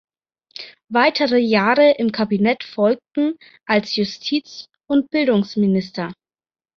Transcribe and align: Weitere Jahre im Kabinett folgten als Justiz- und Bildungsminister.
Weitere 0.89 1.37
Jahre 1.37 1.91
im 1.99 2.11
Kabinett 2.11 2.63
folgten 2.63 3.35
als 3.67 3.95
Justiz- 3.95 4.67
und 4.87 5.11
Bildungsminister. 5.11 6.11